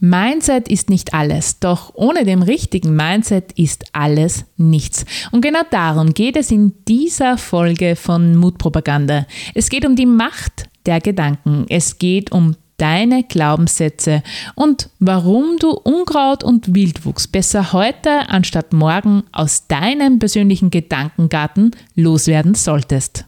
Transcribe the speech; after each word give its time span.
Mindset 0.00 0.68
ist 0.68 0.90
nicht 0.90 1.14
alles, 1.14 1.58
doch 1.60 1.92
ohne 1.94 2.24
dem 2.24 2.42
richtigen 2.42 2.94
Mindset 2.94 3.52
ist 3.52 3.86
alles 3.92 4.44
nichts. 4.56 5.04
Und 5.32 5.40
genau 5.40 5.60
darum 5.70 6.14
geht 6.14 6.36
es 6.36 6.50
in 6.50 6.72
dieser 6.86 7.36
Folge 7.38 7.96
von 7.96 8.36
Mutpropaganda. 8.36 9.26
Es 9.54 9.68
geht 9.68 9.84
um 9.84 9.96
die 9.96 10.06
Macht 10.06 10.68
der 10.86 11.00
Gedanken. 11.00 11.66
Es 11.68 11.98
geht 11.98 12.32
um 12.32 12.56
deine 12.78 13.24
Glaubenssätze 13.24 14.22
und 14.54 14.88
warum 15.00 15.56
du 15.58 15.70
Unkraut 15.70 16.44
und 16.44 16.74
Wildwuchs 16.74 17.26
besser 17.26 17.72
heute 17.72 18.28
anstatt 18.28 18.72
morgen 18.72 19.24
aus 19.32 19.66
deinem 19.66 20.18
persönlichen 20.18 20.70
Gedankengarten 20.70 21.72
loswerden 21.96 22.54
solltest. 22.54 23.24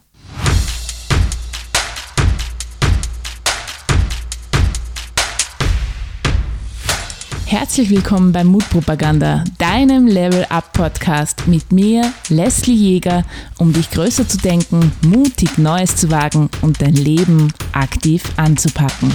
Herzlich 7.50 7.90
willkommen 7.90 8.30
bei 8.30 8.44
Mutpropaganda, 8.44 9.42
deinem 9.58 10.06
Level 10.06 10.46
Up 10.50 10.72
Podcast 10.72 11.48
mit 11.48 11.72
mir, 11.72 12.12
Leslie 12.28 12.76
Jäger, 12.76 13.24
um 13.58 13.72
dich 13.72 13.90
größer 13.90 14.28
zu 14.28 14.38
denken, 14.38 14.92
mutig 15.04 15.58
Neues 15.58 15.96
zu 15.96 16.12
wagen 16.12 16.48
und 16.62 16.80
dein 16.80 16.94
Leben 16.94 17.52
aktiv 17.72 18.22
anzupacken. 18.36 19.12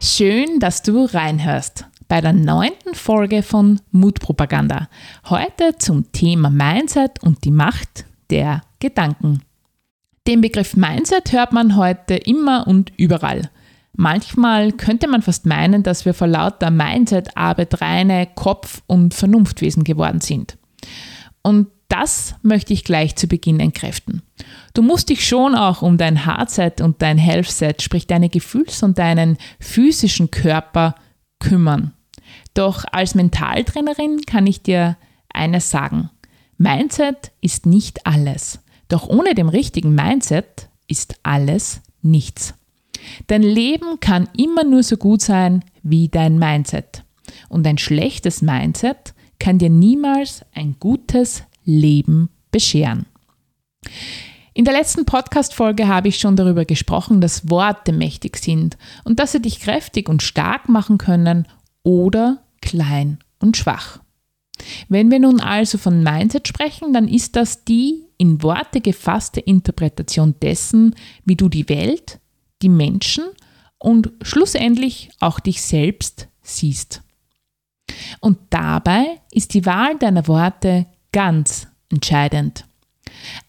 Schön, 0.00 0.58
dass 0.58 0.80
du 0.80 1.04
reinhörst 1.04 1.84
bei 2.08 2.22
der 2.22 2.32
neunten 2.32 2.94
Folge 2.94 3.42
von 3.42 3.82
Mutpropaganda. 3.90 4.88
Heute 5.28 5.76
zum 5.76 6.10
Thema 6.12 6.48
Mindset 6.48 7.22
und 7.22 7.44
die 7.44 7.50
Macht 7.50 8.06
der 8.30 8.62
Gedanken. 8.80 9.42
Den 10.26 10.40
Begriff 10.40 10.74
Mindset 10.74 11.30
hört 11.32 11.52
man 11.52 11.76
heute 11.76 12.14
immer 12.14 12.66
und 12.66 12.90
überall. 12.96 13.50
Manchmal 13.98 14.72
könnte 14.72 15.08
man 15.08 15.22
fast 15.22 15.46
meinen, 15.46 15.82
dass 15.82 16.04
wir 16.04 16.12
vor 16.12 16.26
lauter 16.26 16.70
Mindset-Arbeit 16.70 17.80
reine 17.80 18.28
Kopf- 18.34 18.82
und 18.86 19.14
Vernunftwesen 19.14 19.84
geworden 19.84 20.20
sind. 20.20 20.58
Und 21.42 21.68
das 21.88 22.34
möchte 22.42 22.74
ich 22.74 22.84
gleich 22.84 23.16
zu 23.16 23.26
Beginn 23.26 23.58
entkräften. 23.58 24.20
Du 24.74 24.82
musst 24.82 25.08
dich 25.08 25.26
schon 25.26 25.54
auch 25.54 25.80
um 25.80 25.96
dein 25.96 26.26
Hardset 26.26 26.82
und 26.82 27.00
dein 27.00 27.16
Healthset, 27.16 27.80
sprich 27.80 28.06
deine 28.06 28.28
Gefühls- 28.28 28.82
und 28.82 28.98
deinen 28.98 29.38
physischen 29.60 30.30
Körper 30.30 30.94
kümmern. 31.38 31.92
Doch 32.52 32.84
als 32.92 33.14
Mentaltrainerin 33.14 34.22
kann 34.26 34.46
ich 34.46 34.62
dir 34.62 34.98
eines 35.32 35.70
sagen. 35.70 36.10
Mindset 36.58 37.32
ist 37.40 37.64
nicht 37.64 38.06
alles. 38.06 38.60
Doch 38.88 39.08
ohne 39.08 39.34
dem 39.34 39.48
richtigen 39.48 39.94
Mindset 39.94 40.68
ist 40.86 41.16
alles 41.22 41.80
nichts. 42.02 42.54
Dein 43.26 43.42
Leben 43.42 44.00
kann 44.00 44.28
immer 44.36 44.64
nur 44.64 44.82
so 44.82 44.96
gut 44.96 45.22
sein 45.22 45.64
wie 45.82 46.08
dein 46.08 46.38
Mindset. 46.38 47.04
Und 47.48 47.66
ein 47.66 47.78
schlechtes 47.78 48.42
Mindset 48.42 49.14
kann 49.38 49.58
dir 49.58 49.70
niemals 49.70 50.44
ein 50.54 50.76
gutes 50.78 51.42
Leben 51.64 52.30
bescheren. 52.50 53.06
In 54.54 54.64
der 54.64 54.72
letzten 54.72 55.04
Podcast-Folge 55.04 55.86
habe 55.86 56.08
ich 56.08 56.18
schon 56.18 56.34
darüber 56.34 56.64
gesprochen, 56.64 57.20
dass 57.20 57.50
Worte 57.50 57.92
mächtig 57.92 58.38
sind 58.38 58.78
und 59.04 59.20
dass 59.20 59.32
sie 59.32 59.42
dich 59.42 59.60
kräftig 59.60 60.08
und 60.08 60.22
stark 60.22 60.70
machen 60.70 60.96
können 60.96 61.46
oder 61.82 62.42
klein 62.62 63.18
und 63.38 63.58
schwach. 63.58 64.00
Wenn 64.88 65.10
wir 65.10 65.18
nun 65.18 65.40
also 65.40 65.76
von 65.76 66.02
Mindset 66.02 66.48
sprechen, 66.48 66.94
dann 66.94 67.06
ist 67.06 67.36
das 67.36 67.64
die 67.64 68.04
in 68.16 68.42
Worte 68.42 68.80
gefasste 68.80 69.40
Interpretation 69.40 70.34
dessen, 70.40 70.94
wie 71.24 71.36
du 71.36 71.50
die 71.50 71.68
Welt, 71.68 72.18
die 72.62 72.68
Menschen 72.68 73.24
und 73.78 74.10
schlussendlich 74.22 75.10
auch 75.20 75.40
dich 75.40 75.62
selbst 75.62 76.28
siehst. 76.42 77.02
Und 78.20 78.38
dabei 78.50 79.20
ist 79.30 79.54
die 79.54 79.66
Wahl 79.66 79.96
deiner 79.98 80.26
Worte 80.26 80.86
ganz 81.12 81.68
entscheidend. 81.90 82.64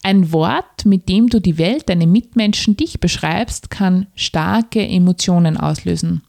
Ein 0.02 0.32
Wort, 0.32 0.84
mit 0.84 1.08
dem 1.08 1.28
du 1.28 1.40
die 1.40 1.58
Welt, 1.58 1.88
deine 1.88 2.06
Mitmenschen, 2.06 2.76
dich 2.76 3.00
beschreibst, 3.00 3.70
kann 3.70 4.06
starke 4.14 4.86
Emotionen 4.86 5.56
auslösen. 5.56 6.22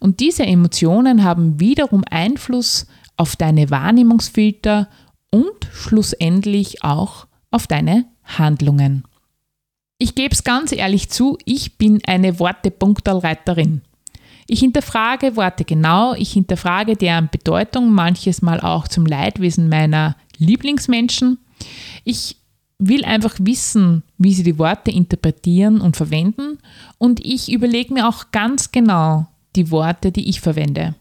Und 0.00 0.20
diese 0.20 0.44
Emotionen 0.44 1.24
haben 1.24 1.60
wiederum 1.60 2.02
Einfluss 2.10 2.86
auf 3.16 3.36
deine 3.36 3.70
Wahrnehmungsfilter 3.70 4.88
und 5.30 5.68
schlussendlich 5.72 6.82
auch 6.82 7.26
auf 7.50 7.66
deine 7.66 8.06
Handlungen. 8.24 9.04
Ich 10.04 10.14
gebe 10.14 10.34
es 10.34 10.44
ganz 10.44 10.70
ehrlich 10.70 11.08
zu, 11.08 11.38
ich 11.46 11.78
bin 11.78 12.02
eine 12.06 12.38
Worte-Punktalreiterin. 12.38 13.80
Ich 14.46 14.60
hinterfrage 14.60 15.34
Worte 15.34 15.64
genau, 15.64 16.12
ich 16.12 16.34
hinterfrage 16.34 16.94
deren 16.94 17.30
Bedeutung, 17.30 17.90
manches 17.90 18.42
Mal 18.42 18.60
auch 18.60 18.86
zum 18.86 19.06
Leidwesen 19.06 19.70
meiner 19.70 20.14
Lieblingsmenschen. 20.36 21.38
Ich 22.04 22.36
will 22.78 23.02
einfach 23.06 23.36
wissen, 23.40 24.02
wie 24.18 24.34
sie 24.34 24.42
die 24.42 24.58
Worte 24.58 24.90
interpretieren 24.90 25.80
und 25.80 25.96
verwenden 25.96 26.58
und 26.98 27.24
ich 27.24 27.50
überlege 27.50 27.94
mir 27.94 28.06
auch 28.06 28.30
ganz 28.30 28.72
genau 28.72 29.26
die 29.56 29.70
Worte, 29.70 30.12
die 30.12 30.28
ich 30.28 30.42
verwende. 30.42 30.96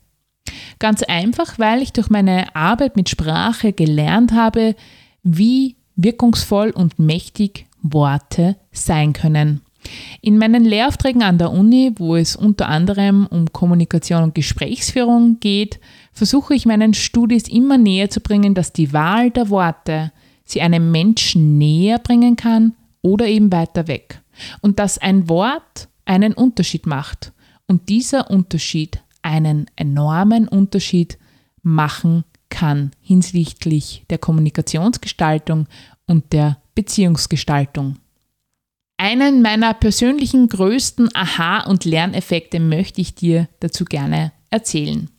Ganz 0.80 1.03
einfach, 1.03 1.59
weil 1.59 1.81
ich 1.81 1.92
durch 1.92 2.09
meine 2.09 2.56
Arbeit 2.56 2.96
mit 2.96 3.09
Sprache 3.09 3.74
gelernt 3.74 4.31
habe, 4.31 4.78
wie 5.24 5.75
wirkungsvoll 5.97 6.69
und 6.69 7.00
mächtig 7.00 7.66
Worte 7.83 8.57
sein 8.71 9.13
können. 9.13 9.61
In 10.21 10.38
meinen 10.38 10.63
Lehraufträgen 10.63 11.23
an 11.23 11.38
der 11.38 11.51
Uni, 11.51 11.91
wo 11.97 12.16
es 12.16 12.35
unter 12.35 12.69
anderem 12.69 13.27
um 13.27 13.51
Kommunikation 13.51 14.23
und 14.23 14.35
Gesprächsführung 14.35 15.39
geht, 15.39 15.79
versuche 16.13 16.55
ich 16.55 16.66
meinen 16.66 16.94
Studis 16.94 17.47
immer 17.49 17.77
näher 17.77 18.09
zu 18.09 18.21
bringen, 18.21 18.53
dass 18.53 18.71
die 18.71 18.94
Wahl 18.94 19.29
der 19.29 19.49
Worte 19.49 20.11
sie 20.45 20.61
einem 20.61 20.91
Menschen 20.91 21.57
näher 21.57 21.99
bringen 21.99 22.35
kann 22.35 22.73
oder 23.01 23.27
eben 23.27 23.51
weiter 23.51 23.88
weg. 23.88 24.21
Und 24.61 24.79
dass 24.79 24.97
ein 24.97 25.29
Wort 25.29 25.89
einen 26.05 26.33
Unterschied 26.33 26.85
macht 26.85 27.33
und 27.67 27.89
dieser 27.89 28.31
Unterschied 28.31 29.00
einen 29.21 29.67
enormen 29.75 30.47
Unterschied 30.47 31.17
machen 31.61 32.23
kann 32.50 32.91
hinsichtlich 33.01 34.05
der 34.09 34.17
Kommunikationsgestaltung 34.17 35.67
und 36.07 36.33
der 36.33 36.57
Beziehungsgestaltung. 36.75 37.97
Einen 38.97 39.41
meiner 39.41 39.73
persönlichen 39.73 40.47
größten 40.47 41.09
Aha- 41.16 41.67
und 41.67 41.84
Lerneffekte 41.84 42.59
möchte 42.59 43.01
ich 43.01 43.16
dir 43.16 43.50
dazu 43.59 43.85
gerne 43.85 44.31
erzählen. 44.50 45.09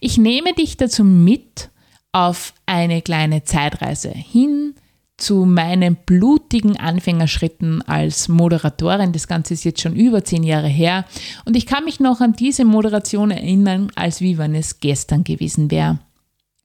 Ich 0.00 0.18
nehme 0.18 0.54
dich 0.54 0.76
dazu 0.76 1.04
mit 1.04 1.70
auf 2.12 2.54
eine 2.66 3.02
kleine 3.02 3.44
Zeitreise 3.44 4.10
hin 4.10 4.74
zu 5.18 5.44
meinen 5.44 5.96
blutigen 5.96 6.78
Anfängerschritten 6.78 7.82
als 7.82 8.28
Moderatorin. 8.28 9.12
Das 9.12 9.26
Ganze 9.26 9.54
ist 9.54 9.64
jetzt 9.64 9.80
schon 9.80 9.96
über 9.96 10.24
zehn 10.24 10.44
Jahre 10.44 10.68
her 10.68 11.04
und 11.44 11.56
ich 11.56 11.66
kann 11.66 11.84
mich 11.84 12.00
noch 12.00 12.20
an 12.20 12.34
diese 12.34 12.64
Moderation 12.64 13.32
erinnern, 13.32 13.90
als 13.96 14.20
wie 14.20 14.38
wenn 14.38 14.54
es 14.54 14.78
gestern 14.78 15.24
gewesen 15.24 15.70
wäre. 15.70 15.98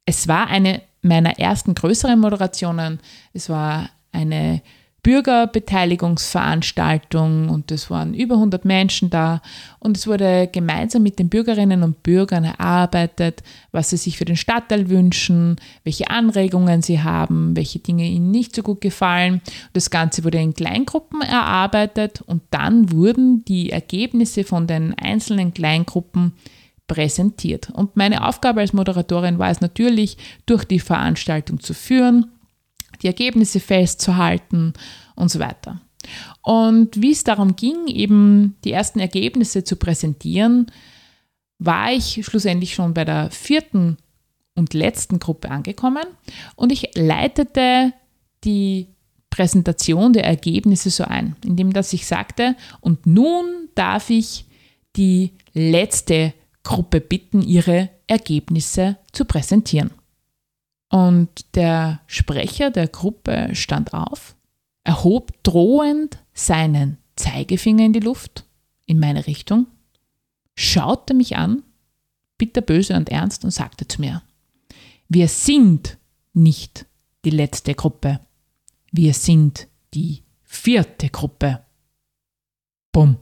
Es 0.06 0.28
war 0.28 0.48
eine 0.48 0.82
meiner 1.02 1.40
ersten 1.40 1.74
größeren 1.74 2.20
Moderationen. 2.20 3.00
Es 3.34 3.50
war 3.50 3.90
eine 4.14 4.62
Bürgerbeteiligungsveranstaltung 5.04 7.50
und 7.50 7.72
es 7.72 7.90
waren 7.90 8.14
über 8.14 8.36
100 8.36 8.64
Menschen 8.64 9.10
da 9.10 9.42
und 9.80 9.98
es 9.98 10.08
wurde 10.08 10.48
gemeinsam 10.50 11.04
mit 11.04 11.20
den 11.20 11.28
Bürgerinnen 11.28 11.84
und 11.84 12.04
Bürgern 12.04 12.46
erarbeitet, 12.46 13.44
was 13.74 13.90
sie 13.90 13.98
sich 13.98 14.18
für 14.18 14.24
den 14.24 14.38
Stadtteil 14.38 14.90
wünschen, 14.90 15.58
welche 15.84 16.10
Anregungen 16.10 16.82
sie 16.82 17.02
haben, 17.02 17.54
welche 17.58 17.80
Dinge 17.80 18.08
ihnen 18.08 18.32
nicht 18.32 18.56
so 18.56 18.64
gut 18.64 18.80
gefallen. 18.80 19.42
Das 19.74 19.90
Ganze 19.90 20.24
wurde 20.24 20.40
in 20.40 20.54
Kleingruppen 20.54 21.22
erarbeitet 21.22 22.22
und 22.26 22.42
dann 22.52 22.94
wurden 22.94 23.44
die 23.44 23.72
Ergebnisse 23.72 24.46
von 24.46 24.68
den 24.68 24.98
einzelnen 24.98 25.54
Kleingruppen 25.54 26.32
präsentiert. 26.88 27.70
Und 27.72 27.98
meine 27.98 28.26
Aufgabe 28.26 28.62
als 28.62 28.72
Moderatorin 28.72 29.38
war 29.38 29.50
es 29.50 29.60
natürlich, 29.60 30.16
durch 30.46 30.64
die 30.64 30.80
Veranstaltung 30.80 31.60
zu 31.60 31.74
führen, 31.74 32.28
die 33.04 33.08
Ergebnisse 33.08 33.60
festzuhalten 33.60 34.74
und 35.16 35.30
so 35.30 35.40
weiter. 35.40 35.82
Und 36.42 37.02
wie 37.02 37.12
es 37.12 37.24
darum 37.24 37.56
ging, 37.56 37.88
eben 37.88 38.58
die 38.64 38.72
ersten 38.72 39.00
Ergebnisse 39.00 39.64
zu 39.64 39.76
präsentieren, 39.76 40.72
war 41.60 41.92
ich 41.92 42.26
schlussendlich 42.26 42.74
schon 42.74 42.94
bei 42.94 43.06
der 43.06 43.32
vierten 43.32 43.98
und 44.56 44.74
letzten 44.74 45.20
Gruppe 45.20 45.50
angekommen 45.50 46.06
und 46.56 46.72
ich 46.72 46.90
leitete 46.96 47.94
die 48.44 48.88
Präsentation 49.30 50.14
der 50.14 50.26
Ergebnisse 50.26 50.90
so 50.90 51.06
ein, 51.06 51.36
indem 51.44 51.74
dass 51.74 51.94
ich 51.94 52.06
sagte, 52.06 52.56
und 52.82 53.08
nun 53.08 53.46
darf 53.74 54.10
ich 54.10 54.46
die 54.96 55.32
letzte 55.54 56.34
Gruppe 56.62 57.02
bitten, 57.02 57.42
ihre 57.42 57.90
Ergebnisse 58.06 58.98
zu 59.12 59.26
präsentieren. 59.26 59.92
Und 60.94 61.56
der 61.56 62.02
Sprecher 62.06 62.70
der 62.70 62.88
Gruppe 62.88 63.50
stand 63.54 63.96
auf, 63.96 64.36
erhob 64.84 65.32
drohend 65.42 66.20
seinen 66.36 67.00
Zeigefinger 67.16 67.84
in 67.84 67.94
die 67.94 68.00
Luft, 68.00 68.46
in 68.86 69.00
meine 69.00 69.26
Richtung, 69.26 69.66
schaute 70.54 71.16
mich 71.16 71.36
an, 71.36 71.64
bitterböse 72.38 72.96
und 72.96 73.10
ernst 73.10 73.44
und 73.44 73.50
sagte 73.50 73.88
zu 73.88 74.02
mir, 74.02 74.22
wir 75.10 75.28
sind 75.30 75.98
nicht 76.34 76.86
die 77.26 77.32
letzte 77.32 77.74
Gruppe. 77.74 78.20
Wir 78.92 79.16
sind 79.16 79.68
die 79.96 80.22
vierte 80.44 81.10
Gruppe. 81.10 81.66
Bumm. 82.92 83.18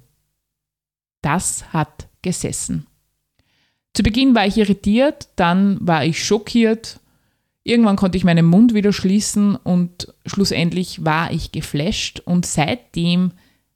Das 1.22 1.72
hat 1.72 2.10
gesessen. 2.22 2.88
Zu 3.94 4.04
Beginn 4.04 4.36
war 4.36 4.46
ich 4.46 4.58
irritiert, 4.58 5.30
dann 5.38 5.78
war 5.80 6.04
ich 6.04 6.22
schockiert, 6.22 7.01
irgendwann 7.64 7.96
konnte 7.96 8.18
ich 8.18 8.24
meinen 8.24 8.46
Mund 8.46 8.74
wieder 8.74 8.94
schließen 8.94 9.56
und 9.56 10.14
schlussendlich 10.26 11.06
war 11.06 11.32
ich 11.32 11.52
geflasht 11.52 12.22
und 12.26 12.46
seitdem 12.46 13.32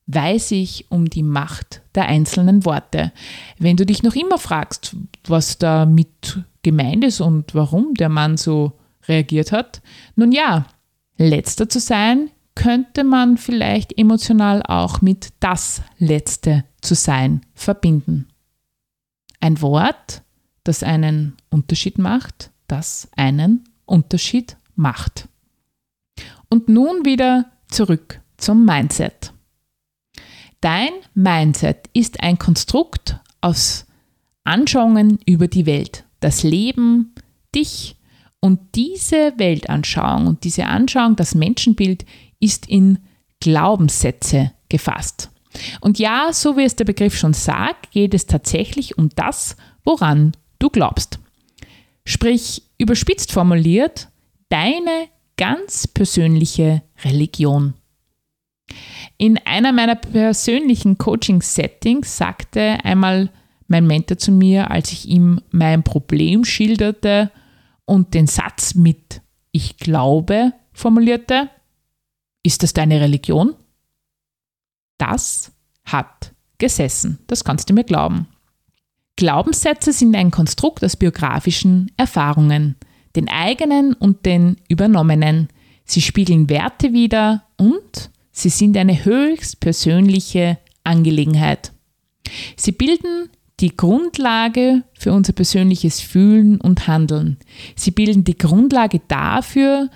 weiß 0.07 0.51
ich 0.51 0.85
um 0.89 1.09
die 1.09 1.23
Macht 1.23 1.81
der 1.95 2.05
einzelnen 2.05 2.65
Worte. 2.65 3.11
Wenn 3.57 3.77
du 3.77 3.85
dich 3.85 4.03
noch 4.03 4.15
immer 4.15 4.37
fragst, 4.37 4.95
was 5.27 5.57
damit 5.57 6.39
gemeint 6.61 7.03
ist 7.03 7.21
und 7.21 7.55
warum 7.55 7.93
der 7.95 8.09
Mann 8.09 8.37
so 8.37 8.73
reagiert 9.07 9.51
hat, 9.51 9.81
nun 10.15 10.31
ja, 10.31 10.67
letzter 11.17 11.69
zu 11.69 11.79
sein 11.79 12.29
könnte 12.55 13.03
man 13.03 13.37
vielleicht 13.37 13.97
emotional 13.97 14.63
auch 14.63 15.01
mit 15.01 15.29
das 15.39 15.81
Letzte 15.97 16.63
zu 16.81 16.95
sein 16.95 17.41
verbinden. 17.53 18.29
Ein 19.41 19.61
Wort, 19.61 20.23
das 20.63 20.81
einen 20.81 21.35
Unterschied 21.49 21.97
macht, 21.97 22.51
das 22.67 23.09
einen 23.15 23.67
Unterschied 23.85 24.57
macht. 24.75 25.27
Und 26.49 26.69
nun 26.69 27.05
wieder 27.05 27.51
zurück 27.67 28.21
zum 28.37 28.65
Mindset. 28.65 29.33
Dein 30.61 30.89
Mindset 31.13 31.89
ist 31.93 32.21
ein 32.21 32.39
Konstrukt 32.39 33.19
aus 33.41 33.85
Anschauungen 34.43 35.19
über 35.25 35.47
die 35.47 35.65
Welt, 35.65 36.05
das 36.19 36.43
Leben, 36.43 37.13
dich 37.53 37.95
und 38.39 38.59
diese 38.75 39.33
Weltanschauung 39.37 40.27
und 40.27 40.43
diese 40.43 40.65
Anschauung, 40.65 41.15
das 41.15 41.35
Menschenbild 41.35 42.05
ist 42.39 42.67
in 42.67 42.99
Glaubenssätze 43.39 44.51
gefasst. 44.69 45.31
Und 45.81 45.99
ja, 45.99 46.31
so 46.31 46.57
wie 46.57 46.63
es 46.63 46.75
der 46.75 46.85
Begriff 46.85 47.17
schon 47.17 47.33
sagt, 47.33 47.91
geht 47.91 48.13
es 48.13 48.25
tatsächlich 48.25 48.97
um 48.97 49.09
das, 49.15 49.55
woran 49.83 50.33
du 50.59 50.69
glaubst. 50.69 51.19
Sprich, 52.05 52.63
überspitzt 52.77 53.31
formuliert, 53.31 54.09
deine 54.49 55.07
ganz 55.37 55.87
persönliche 55.87 56.83
Religion. 57.03 57.73
In 59.17 59.37
einer 59.45 59.71
meiner 59.71 59.95
persönlichen 59.95 60.97
Coaching-Settings 60.97 62.17
sagte 62.17 62.79
einmal 62.83 63.31
mein 63.67 63.87
Mentor 63.87 64.17
zu 64.17 64.31
mir, 64.31 64.71
als 64.71 64.91
ich 64.91 65.07
ihm 65.07 65.41
mein 65.51 65.83
Problem 65.83 66.45
schilderte 66.45 67.31
und 67.85 68.13
den 68.13 68.27
Satz 68.27 68.75
mit 68.75 69.21
Ich 69.51 69.77
glaube 69.77 70.53
formulierte, 70.73 71.49
ist 72.43 72.61
das 72.61 72.73
deine 72.73 73.01
Religion? 73.01 73.55
Das 74.97 75.51
hat 75.85 76.33
gesessen, 76.57 77.19
das 77.27 77.43
kannst 77.43 77.69
du 77.69 77.73
mir 77.73 77.83
glauben. 77.83 78.27
Glaubenssätze 79.17 79.93
sind 79.93 80.15
ein 80.15 80.31
Konstrukt 80.31 80.83
aus 80.83 80.97
biografischen 80.97 81.91
Erfahrungen, 81.95 82.75
den 83.15 83.29
eigenen 83.29 83.93
und 83.93 84.25
den 84.25 84.57
übernommenen. 84.67 85.47
Sie 85.85 86.01
spiegeln 86.01 86.49
Werte 86.49 86.91
wider 86.91 87.43
und 87.57 88.09
sie 88.31 88.49
sind 88.49 88.75
eine 88.75 89.05
höchst 89.05 89.61
persönliche 89.61 90.57
Angelegenheit. 90.83 91.71
Sie 92.57 92.73
bilden 92.73 93.29
die 93.61 93.77
Grundlage 93.77 94.83
für 94.99 95.13
unser 95.13 95.31
persönliches 95.31 96.01
Fühlen 96.01 96.59
und 96.59 96.87
Handeln. 96.87 97.37
Sie 97.75 97.91
bilden 97.91 98.25
die 98.25 98.37
Grundlage 98.37 98.99
dafür, 99.07 99.89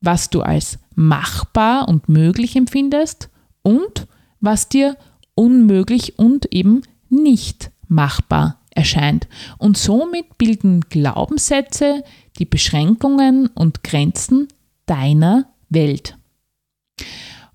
was 0.00 0.30
du 0.30 0.40
als 0.40 0.78
machbar 0.94 1.88
und 1.88 2.08
möglich 2.08 2.56
empfindest 2.56 3.28
und 3.62 4.06
was 4.40 4.70
dir 4.70 4.96
unmöglich 5.34 6.18
und 6.18 6.46
eben 6.50 6.82
nicht 7.10 7.70
machbar 7.94 8.60
erscheint. 8.70 9.28
Und 9.58 9.78
somit 9.78 10.36
bilden 10.36 10.80
Glaubenssätze 10.88 12.02
die 12.38 12.44
Beschränkungen 12.44 13.46
und 13.48 13.84
Grenzen 13.84 14.48
deiner 14.86 15.46
Welt. 15.68 16.18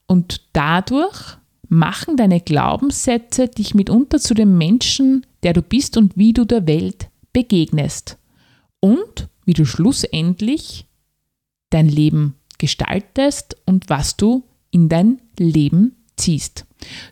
Und 0.07 0.41
dadurch 0.53 1.37
machen 1.67 2.17
deine 2.17 2.41
Glaubenssätze 2.41 3.47
dich 3.47 3.75
mitunter 3.75 4.19
zu 4.19 4.33
dem 4.33 4.57
Menschen, 4.57 5.25
der 5.43 5.53
du 5.53 5.61
bist 5.61 5.97
und 5.97 6.17
wie 6.17 6.33
du 6.33 6.45
der 6.45 6.65
Welt 6.65 7.09
begegnest. 7.31 8.17
Und 8.79 9.27
wie 9.45 9.53
du 9.53 9.65
schlussendlich 9.65 10.87
dein 11.69 11.87
Leben 11.87 12.35
gestaltest 12.57 13.57
und 13.65 13.89
was 13.89 14.17
du 14.17 14.43
in 14.71 14.89
dein 14.89 15.21
Leben 15.37 15.95
ziehst. 16.17 16.65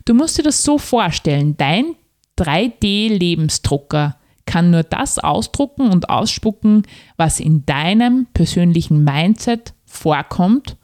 Du 0.04 0.14
musst 0.14 0.38
dir 0.38 0.42
das 0.42 0.62
so 0.62 0.78
vorstellen, 0.78 1.56
dein 1.56 1.96
3D-Lebensdrucker 2.38 4.16
kann 4.46 4.70
nur 4.70 4.82
das 4.82 5.18
ausdrucken 5.18 5.90
und 5.90 6.08
ausspucken, 6.08 6.84
was 7.16 7.38
in 7.38 7.66
deinem 7.66 8.26
persönlichen 8.32 9.04
Mindset 9.04 9.74
vorkommt 9.84 10.76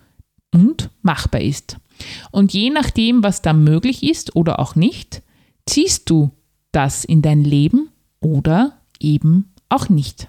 und 0.53 0.91
machbar 1.03 1.41
ist. 1.41 1.79
Und 2.31 2.53
je 2.53 2.71
nachdem, 2.71 3.23
was 3.23 3.41
da 3.41 3.53
möglich 3.53 4.03
ist 4.03 4.37
oder 4.37 4.59
auch 4.59 4.75
nicht, 4.75 5.23
ziehst 5.67 6.11
du 6.11 6.31
das 6.73 7.05
in 7.05 7.23
dein 7.23 7.43
Leben 7.43 7.89
oder 8.21 8.79
eben 9.01 9.53
auch 9.69 9.89
nicht. 9.89 10.29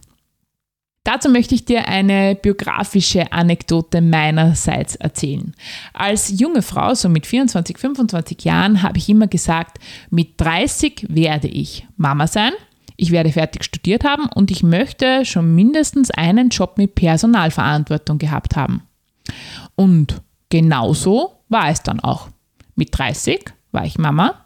Dazu 1.06 1.30
möchte 1.30 1.54
ich 1.54 1.66
dir 1.66 1.88
eine 1.88 2.34
biografische 2.34 3.32
Anekdote 3.32 4.02
meinerseits 4.02 4.96
erzählen. 4.96 5.54
Als 5.94 6.40
junge 6.40 6.64
Frau, 6.64 6.96
so 6.96 7.10
mit 7.10 7.28
24, 7.28 7.78
25 7.78 8.44
Jahren, 8.44 8.82
habe 8.82 8.98
ich 8.98 9.08
immer 9.08 9.28
gesagt, 9.28 9.78
mit 10.10 10.42
30 10.42 11.06
werde 11.10 11.48
ich 11.48 11.88
Mama 11.96 12.26
sein, 12.26 12.54
ich 12.98 13.12
werde 13.12 13.32
fertig 13.32 13.64
studiert 13.64 14.04
haben 14.04 14.26
und 14.34 14.50
ich 14.50 14.64
möchte 14.64 15.26
schon 15.26 15.54
mindestens 15.54 16.10
einen 16.10 16.50
Job 16.50 16.80
mit 16.80 16.96
Personalverantwortung 16.96 18.18
gehabt 18.18 18.56
haben. 18.56 18.82
Und 19.76 20.24
genauso 20.50 21.34
war 21.50 21.70
es 21.70 21.84
dann 21.84 22.00
auch. 22.00 22.30
Mit 22.76 22.98
30 22.98 23.46
war 23.72 23.86
ich 23.86 24.00
Mama. 24.00 24.46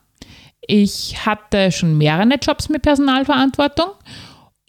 Ich 0.60 1.26
hatte 1.26 1.72
schon 1.72 1.98
mehrere 1.98 2.36
Jobs 2.36 2.68
mit 2.68 2.82
Personalverantwortung 2.82 3.92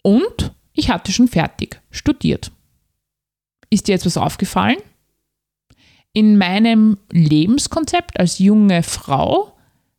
und 0.03 0.53
ich 0.73 0.89
hatte 0.89 1.11
schon 1.11 1.27
fertig 1.27 1.81
studiert. 1.91 2.51
Ist 3.69 3.87
dir 3.87 3.93
jetzt 3.93 4.05
was 4.05 4.17
aufgefallen? 4.17 4.77
In 6.13 6.37
meinem 6.37 6.97
Lebenskonzept 7.09 8.19
als 8.19 8.39
junge 8.39 8.83
Frau 8.83 9.57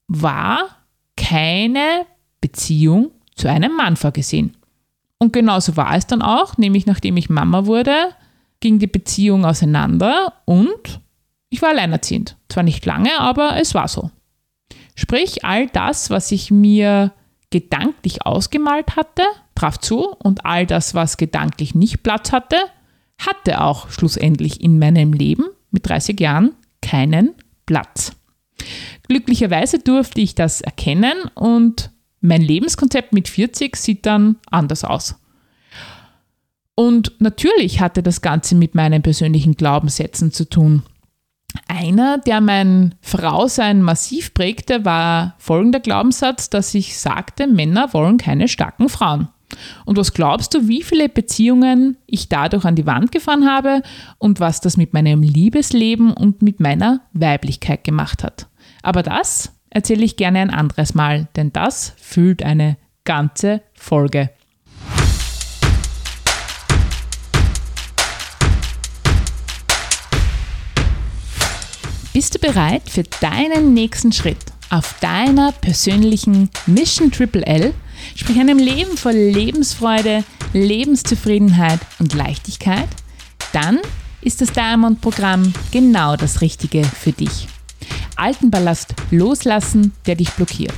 war 0.09 0.77
keine 1.17 2.07
Beziehung 2.41 3.13
zu 3.35 3.49
einem 3.49 3.75
Mann 3.77 3.97
vorgesehen. 3.97 4.57
Und 5.19 5.33
genauso 5.33 5.77
war 5.77 5.95
es 5.95 6.07
dann 6.07 6.21
auch, 6.21 6.59
nämlich 6.59 6.85
nachdem 6.85 7.17
ich 7.17 7.31
Mama 7.31 7.65
wurde, 7.65 7.95
ging 8.61 8.79
die 8.79 8.87
Beziehung 8.87 9.45
auseinander 9.45 10.35
und 10.45 11.01
ich 11.49 11.63
war 11.63 11.71
alleinerziehend. 11.71 12.37
Zwar 12.49 12.63
nicht 12.63 12.85
lange, 12.87 13.19
aber 13.19 13.57
es 13.57 13.75
war 13.75 13.89
so. 13.89 14.11
Sprich, 14.95 15.45
all 15.45 15.69
das, 15.69 16.11
was 16.11 16.33
ich 16.33 16.51
mir 16.51 17.13
gedanklich 17.51 18.27
ausgemalt 18.27 18.97
hatte, 18.97 19.23
traf 19.63 19.79
zu 19.79 20.09
und 20.09 20.45
all 20.45 20.67
das, 20.67 20.95
was 20.95 21.17
gedanklich 21.17 21.75
nicht 21.75 22.03
Platz 22.03 22.33
hatte, 22.33 22.57
hatte 23.19 23.61
auch 23.61 23.91
schlussendlich 23.91 24.61
in 24.61 24.79
meinem 24.79 25.13
Leben 25.13 25.45
mit 25.71 25.89
30 25.89 26.19
Jahren 26.19 26.55
keinen 26.81 27.35
Platz. 27.65 28.13
Glücklicherweise 29.07 29.79
durfte 29.79 30.21
ich 30.21 30.35
das 30.35 30.61
erkennen 30.63 31.15
und 31.35 31.91
mein 32.21 32.43
Lebenskonzept 32.43 33.13
mit 33.13 33.29
40 33.29 33.77
sieht 33.77 34.05
dann 34.05 34.37
anders 34.51 34.85
aus. 34.85 35.17
Und 36.75 37.13
natürlich 37.21 37.81
hatte 37.81 38.03
das 38.03 38.21
Ganze 38.21 38.57
mit 38.57 38.75
meinen 38.75 39.03
persönlichen 39.03 39.55
Glaubenssätzen 39.55 40.33
zu 40.33 40.49
tun. 40.49 40.83
Einer, 41.69 42.19
der 42.19 42.41
mein 42.41 42.95
Frausein 43.01 43.83
massiv 43.83 44.35
prägte, 44.35 44.85
war 44.85 45.35
folgender 45.39 45.81
Glaubenssatz, 45.81 46.51
dass 46.51 46.75
ich 46.75 46.99
sagte, 46.99 47.47
Männer 47.47 47.93
wollen 47.93 48.17
keine 48.17 48.49
starken 48.49 48.89
Frauen. 48.89 49.29
Und 49.85 49.99
was 49.99 50.15
glaubst 50.15 50.55
du, 50.55 50.69
wie 50.69 50.83
viele 50.83 51.09
Beziehungen 51.09 51.97
ich 52.07 52.29
dadurch 52.29 52.65
an 52.65 52.77
die 52.77 52.87
Wand 52.87 53.13
gefahren 53.13 53.47
habe 53.47 53.83
und 54.19 54.41
was 54.41 54.61
das 54.61 54.77
mit 54.77 54.93
meinem 54.93 55.23
Liebesleben 55.23 56.13
und 56.13 56.43
mit 56.43 56.61
meiner 56.61 57.01
Weiblichkeit 57.13 57.85
gemacht 57.85 58.23
hat? 58.25 58.49
Aber 58.83 59.03
das 59.03 59.53
erzähle 59.71 60.05
ich 60.05 60.17
gerne 60.17 60.41
ein 60.41 60.51
anderes 60.51 60.95
Mal, 60.95 61.29
denn 61.37 61.53
das 61.53 61.95
füllt 61.97 62.43
eine 62.43 62.77
ganze 63.05 63.63
Folge. 63.75 64.31
Bist 72.13 72.35
du 72.35 72.39
bereit 72.39 72.91
für 72.91 73.05
deinen 73.21 73.73
nächsten 73.73 74.13
Schritt 74.13 74.37
auf 74.69 75.01
deiner 75.01 75.51
persönlichen 75.53 76.51
Mission 76.67 77.11
Triple 77.11 77.47
L? 77.47 77.73
Sprich 78.15 78.39
einem 78.39 78.59
Leben 78.59 78.97
voll 78.97 79.13
Lebensfreude, 79.13 80.25
Lebenszufriedenheit 80.53 81.81
und 81.99 82.15
Leichtigkeit, 82.15 82.89
dann 83.53 83.79
ist 84.21 84.41
das 84.41 84.53
Diamond-Programm 84.53 85.53
genau 85.71 86.17
das 86.17 86.41
Richtige 86.41 86.85
für 86.85 87.13
dich. 87.13 87.49
Alten 88.17 88.51
Ballast 88.51 88.95
loslassen, 89.11 89.93
der 90.07 90.15
dich 90.15 90.31
blockiert. 90.31 90.75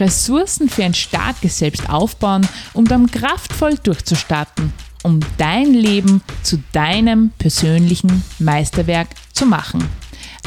Ressourcen 0.00 0.68
für 0.68 0.84
ein 0.84 0.94
starkes 0.94 1.58
Selbst 1.58 1.88
aufbauen, 1.88 2.46
um 2.72 2.86
dann 2.86 3.10
kraftvoll 3.10 3.76
durchzustarten, 3.82 4.72
um 5.02 5.20
dein 5.38 5.72
Leben 5.72 6.22
zu 6.42 6.62
deinem 6.72 7.30
persönlichen 7.38 8.22
Meisterwerk 8.38 9.08
zu 9.32 9.46
machen. 9.46 9.86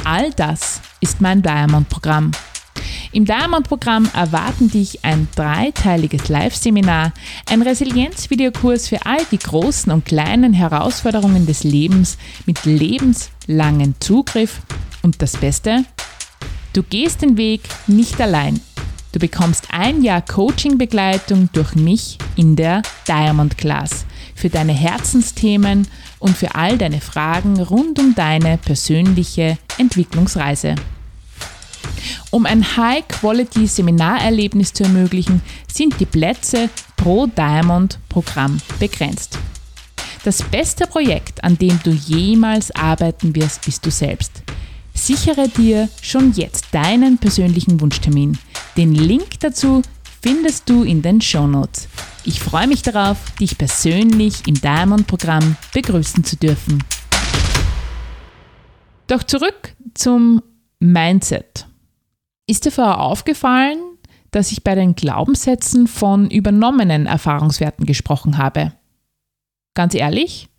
All 0.04 0.32
das 0.32 0.82
ist 1.02 1.22
mein 1.22 1.42
Diamond-Programm. 1.42 2.32
Im 3.12 3.26
Diamond-Programm 3.26 4.08
erwarten 4.14 4.70
dich 4.70 5.04
ein 5.04 5.28
dreiteiliges 5.36 6.30
Live-Seminar, 6.30 7.12
ein 7.50 7.64
Resilienz-Videokurs 7.64 8.88
für 8.88 9.04
all 9.04 9.26
die 9.32 9.40
großen 9.40 9.92
und 9.92 10.06
kleinen 10.06 10.54
Herausforderungen 10.54 11.48
des 11.48 11.64
Lebens 11.64 12.20
mit 12.46 12.66
lebenslangen 12.66 13.96
Zugriff 14.00 14.62
und 15.02 15.24
das 15.24 15.38
Beste, 15.38 15.86
du 16.74 16.84
gehst 16.84 17.24
den 17.24 17.36
Weg 17.36 17.62
nicht 17.88 18.22
allein. 18.22 18.60
Du 19.12 19.18
bekommst 19.18 19.70
ein 19.72 20.04
Jahr 20.04 20.22
Coaching-Begleitung 20.22 21.50
durch 21.52 21.74
mich 21.74 22.20
in 22.36 22.56
der 22.56 22.84
Diamond 23.08 23.58
Class 23.58 24.06
für 24.36 24.50
deine 24.50 24.74
Herzensthemen 24.74 25.88
und 26.20 26.38
für 26.38 26.54
all 26.54 26.78
deine 26.78 27.02
Fragen 27.02 27.60
rund 27.60 27.98
um 27.98 28.14
deine 28.14 28.60
persönliche 28.60 29.58
Entwicklungsreise. 29.80 30.76
Um 32.32 32.46
ein 32.46 32.78
High-Quality-Seminarerlebnis 32.78 34.74
zu 34.74 34.84
ermöglichen, 34.84 35.42
sind 35.72 36.00
die 36.00 36.06
Plätze 36.06 36.70
pro 36.98 37.28
Diamond-Programm 37.28 38.60
begrenzt. 38.80 39.40
Das 40.24 40.44
beste 40.44 40.86
Projekt, 40.86 41.44
an 41.44 41.58
dem 41.58 41.80
du 41.84 41.92
jemals 41.92 42.72
arbeiten 42.72 43.34
wirst, 43.36 43.66
bist 43.66 43.86
du 43.86 43.92
selbst. 43.92 44.44
Sichere 44.94 45.48
dir 45.48 45.88
schon 46.02 46.34
jetzt 46.34 46.68
deinen 46.72 47.18
persönlichen 47.18 47.80
Wunschtermin. 47.80 48.38
Den 48.76 48.94
Link 48.94 49.40
dazu 49.40 49.82
findest 50.22 50.70
du 50.70 50.84
in 50.84 51.02
den 51.02 51.22
Shownotes. 51.22 51.88
Ich 52.26 52.42
freue 52.42 52.68
mich 52.68 52.82
darauf, 52.82 53.18
dich 53.40 53.58
persönlich 53.58 54.46
im 54.46 54.56
Diamond-Programm 54.56 55.56
begrüßen 55.74 56.24
zu 56.26 56.36
dürfen. 56.36 56.84
Doch 59.08 59.24
zurück 59.24 59.74
zum 59.94 60.44
Mindset. 60.80 61.69
Ist 62.50 62.66
dir 62.66 62.72
vorher 62.72 63.00
aufgefallen, 63.00 63.78
dass 64.32 64.52
ich 64.52 64.64
bei 64.64 64.74
den 64.74 64.96
Glaubenssätzen 64.96 65.86
von 65.86 66.32
übernommenen 66.32 67.06
Erfahrungswerten 67.06 67.86
gesprochen 67.86 68.40
habe? 68.40 68.74
Ganz 69.76 69.94
ehrlich, 69.94 70.50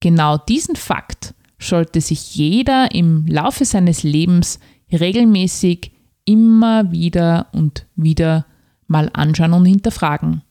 genau 0.00 0.36
diesen 0.36 0.74
Fakt 0.74 1.34
sollte 1.60 2.00
sich 2.00 2.34
jeder 2.34 2.92
im 2.92 3.24
Laufe 3.28 3.64
seines 3.64 4.02
Lebens 4.02 4.58
regelmäßig 4.90 5.92
immer 6.24 6.90
wieder 6.90 7.50
und 7.52 7.86
wieder 7.94 8.44
mal 8.88 9.08
anschauen 9.12 9.52
und 9.52 9.64
hinterfragen. 9.64 10.42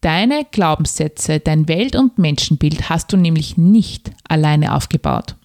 Deine 0.00 0.46
Glaubenssätze, 0.50 1.38
dein 1.38 1.68
Welt- 1.68 1.94
und 1.94 2.18
Menschenbild 2.18 2.90
hast 2.90 3.12
du 3.12 3.16
nämlich 3.16 3.56
nicht 3.56 4.10
alleine 4.28 4.74
aufgebaut. 4.74 5.36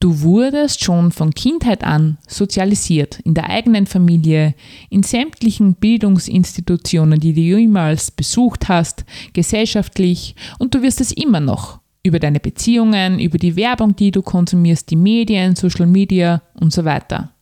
Du 0.00 0.20
wurdest 0.20 0.84
schon 0.84 1.10
von 1.10 1.34
Kindheit 1.34 1.82
an 1.82 2.18
sozialisiert, 2.28 3.18
in 3.24 3.34
der 3.34 3.50
eigenen 3.50 3.86
Familie, 3.86 4.54
in 4.90 5.02
sämtlichen 5.02 5.74
Bildungsinstitutionen, 5.74 7.18
die 7.18 7.34
du 7.34 7.40
jemals 7.40 8.12
besucht 8.12 8.68
hast, 8.68 9.04
gesellschaftlich 9.32 10.36
und 10.60 10.74
du 10.74 10.82
wirst 10.82 11.00
es 11.00 11.10
immer 11.10 11.40
noch 11.40 11.80
über 12.04 12.20
deine 12.20 12.38
Beziehungen, 12.38 13.18
über 13.18 13.38
die 13.38 13.56
Werbung, 13.56 13.96
die 13.96 14.12
du 14.12 14.22
konsumierst, 14.22 14.88
die 14.88 14.96
Medien, 14.96 15.56
Social 15.56 15.86
Media 15.86 16.42
und 16.54 16.72
so 16.72 16.84
weiter. 16.84 17.32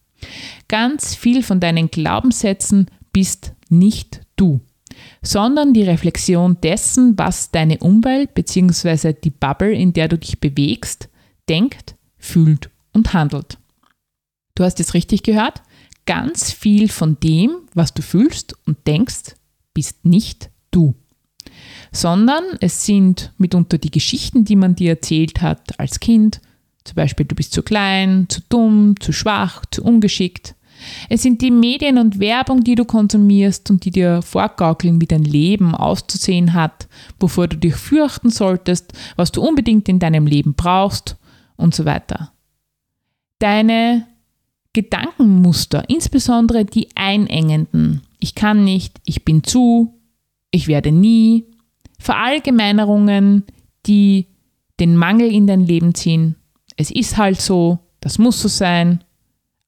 Ganz 0.67 1.15
viel 1.15 1.43
von 1.43 1.61
deinen 1.61 1.91
Glaubenssätzen 1.91 2.87
bist 3.13 3.53
nicht 3.69 4.23
du, 4.37 4.61
sondern 5.21 5.75
die 5.75 5.83
Reflexion 5.83 6.57
dessen, 6.63 7.19
was 7.19 7.51
deine 7.51 7.77
Umwelt 7.79 8.33
bzw. 8.33 9.13
die 9.13 9.31
Bubble, 9.31 9.75
in 9.75 9.93
der 9.93 10.09
du 10.09 10.17
dich 10.17 10.41
bewegst, 10.41 11.11
denkt 11.51 11.96
fühlt 12.26 12.71
und 12.92 13.14
handelt. 13.14 13.59
Du 14.54 14.64
hast 14.64 14.80
es 14.80 14.95
richtig 14.95 15.23
gehört, 15.23 15.62
ganz 16.06 16.52
viel 16.52 16.88
von 16.88 17.18
dem, 17.21 17.50
was 17.75 17.95
du 17.95 18.02
fühlst 18.02 18.56
und 18.66 18.87
denkst, 18.87 19.37
bist 19.75 20.04
nicht 20.04 20.50
du, 20.71 20.95
sondern 21.92 22.45
es 22.61 22.87
sind 22.87 23.33
mitunter 23.38 23.78
die 23.78 23.90
Geschichten, 23.90 24.45
die 24.45 24.56
man 24.56 24.75
dir 24.75 24.90
erzählt 24.90 25.42
hat 25.42 25.78
als 25.78 26.00
Kind, 26.00 26.40
zum 26.85 26.95
Beispiel 26.95 27.26
du 27.26 27.35
bist 27.35 27.52
zu 27.52 27.62
klein, 27.62 28.26
zu 28.28 28.40
dumm, 28.49 28.95
zu 29.00 29.12
schwach, 29.12 29.64
zu 29.71 29.83
ungeschickt. 29.83 30.54
Es 31.09 31.23
sind 31.23 31.40
die 31.42 31.50
Medien 31.50 31.99
und 31.99 32.21
Werbung, 32.21 32.62
die 32.62 32.75
du 32.75 32.85
konsumierst 32.85 33.71
und 33.71 33.85
die 33.85 33.90
dir 33.90 34.21
vorgaukeln, 34.23 35.00
wie 35.00 35.06
dein 35.06 35.25
Leben 35.25 35.75
auszusehen 35.75 36.52
hat, 36.52 36.87
wovor 37.18 37.49
du 37.49 37.56
dich 37.56 37.75
fürchten 37.75 38.30
solltest, 38.30 38.92
was 39.16 39.33
du 39.33 39.42
unbedingt 39.42 39.88
in 39.88 39.99
deinem 39.99 40.26
Leben 40.26 40.54
brauchst 40.54 41.16
und 41.57 41.75
so 41.75 41.85
weiter. 41.85 42.33
Deine 43.39 44.07
Gedankenmuster, 44.73 45.89
insbesondere 45.89 46.65
die 46.65 46.89
einengenden, 46.95 48.03
ich 48.19 48.35
kann 48.35 48.65
nicht, 48.65 49.01
ich 49.05 49.25
bin 49.25 49.43
zu, 49.43 49.95
ich 50.51 50.69
werde 50.69 50.93
nie, 50.93 51.47
Verallgemeinerungen, 51.99 53.45
die 53.87 54.27
den 54.79 54.97
Mangel 54.97 55.33
in 55.33 55.47
dein 55.47 55.63
Leben 55.63 55.95
ziehen, 55.95 56.37
es 56.77 56.91
ist 56.91 57.17
halt 57.17 57.41
so, 57.41 57.79
das 58.01 58.19
muss 58.19 58.41
so 58.41 58.49
sein, 58.49 59.03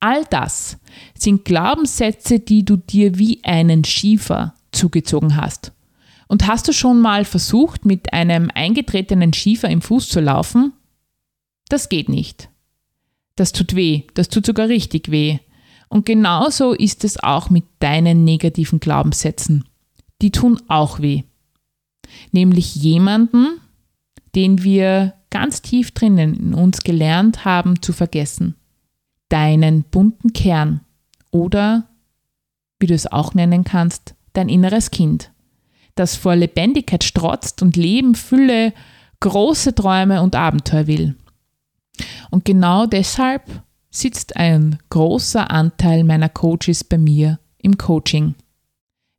all 0.01 0.25
das 0.27 0.79
sind 1.15 1.45
Glaubenssätze, 1.45 2.41
die 2.41 2.65
du 2.65 2.77
dir 2.77 3.19
wie 3.19 3.43
einen 3.45 3.85
Schiefer 3.85 4.55
zugezogen 4.73 5.37
hast. 5.37 5.73
Und 6.29 6.47
hast 6.47 6.69
du 6.69 6.73
schon 6.73 7.01
mal 7.01 7.25
versucht, 7.25 7.87
mit 7.87 8.13
einem 8.13 8.51
eingetretenen 8.55 9.33
Schiefer 9.33 9.71
im 9.71 9.81
Fuß 9.81 10.11
zu 10.11 10.21
laufen? 10.21 10.75
Das 11.69 11.89
geht 11.89 12.09
nicht. 12.09 12.49
Das 13.37 13.53
tut 13.53 13.75
weh, 13.75 14.03
das 14.15 14.29
tut 14.29 14.47
sogar 14.47 14.69
richtig 14.69 15.11
weh. 15.11 15.39
Und 15.89 16.07
genauso 16.07 16.73
ist 16.73 17.05
es 17.05 17.23
auch 17.23 17.51
mit 17.51 17.65
deinen 17.79 18.25
negativen 18.25 18.81
Glaubenssätzen. 18.81 19.65
Die 20.21 20.33
tun 20.33 20.61
auch 20.69 21.01
weh. 21.01 21.23
Nämlich 22.33 22.75
jemanden, 22.75 23.61
den 24.35 24.63
wir 24.63 25.15
ganz 25.31 25.63
tief 25.63 25.93
drinnen 25.93 26.35
in 26.35 26.55
uns 26.55 26.81
gelernt 26.81 27.45
haben 27.45 27.81
zu 27.83 27.93
vergessen. 27.93 28.55
Deinen 29.29 29.85
bunten 29.85 30.33
Kern 30.33 30.81
oder, 31.31 31.89
wie 32.79 32.87
du 32.87 32.95
es 32.95 33.07
auch 33.07 33.35
nennen 33.35 33.65
kannst, 33.65 34.15
dein 34.33 34.49
inneres 34.49 34.91
Kind, 34.91 35.31
das 35.95 36.17
vor 36.17 36.35
Lebendigkeit 36.37 37.05
strotzt 37.05 37.63
und 37.63 37.77
Leben, 37.77 38.15
Fülle, 38.15 38.73
große 39.21 39.75
Träume 39.75 40.23
und 40.23 40.35
Abenteuer 40.35 40.87
will. 40.87 41.17
Und 42.31 42.45
genau 42.45 42.87
deshalb 42.87 43.63
sitzt 43.91 44.37
ein 44.37 44.79
großer 44.91 45.51
Anteil 45.51 46.05
meiner 46.05 46.29
Coaches 46.29 46.85
bei 46.85 46.99
mir 46.99 47.39
im 47.59 47.79
Coaching. 47.79 48.35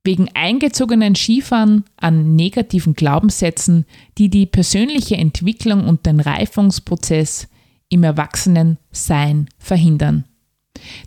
Wegen 0.04 0.30
eingezogenen 0.34 1.16
Skifahren 1.16 1.84
an 1.98 2.36
negativen 2.36 2.94
Glaubenssätzen, 2.94 3.86
die 4.18 4.30
die 4.30 4.46
persönliche 4.46 5.18
Entwicklung 5.18 5.88
und 5.88 6.06
den 6.06 6.20
Reifungsprozess 6.20 7.48
im 7.90 8.04
Erwachsenensein 8.04 9.50
verhindern. 9.58 10.26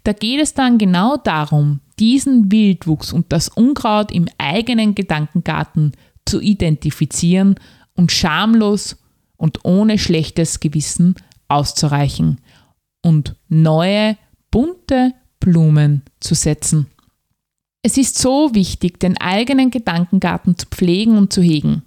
Da 0.04 0.12
geht 0.12 0.40
es 0.40 0.52
dann 0.54 0.76
genau 0.76 1.16
darum, 1.16 1.80
diesen 1.98 2.50
Wildwuchs 2.52 3.12
und 3.12 3.32
das 3.32 3.48
Unkraut 3.48 4.12
im 4.12 4.26
eigenen 4.36 4.94
Gedankengarten 4.94 5.92
zu 6.26 6.40
identifizieren 6.40 7.54
und 7.94 8.12
schamlos 8.12 8.98
und 9.36 9.64
ohne 9.64 9.98
schlechtes 9.98 10.60
Gewissen 10.60 11.14
auszureichen 11.52 12.40
und 13.04 13.34
neue, 13.48 14.16
bunte 14.50 15.14
Blumen 15.40 16.02
zu 16.20 16.34
setzen. 16.34 16.86
Es 17.82 17.98
ist 17.98 18.16
so 18.16 18.54
wichtig, 18.54 19.00
den 19.00 19.20
eigenen 19.20 19.70
Gedankengarten 19.70 20.56
zu 20.56 20.66
pflegen 20.66 21.18
und 21.18 21.32
zu 21.32 21.42
hegen. 21.42 21.82